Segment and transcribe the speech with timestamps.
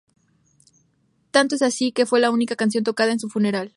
[1.29, 3.69] Tanto es así que fue la única canción tocada en su funeral.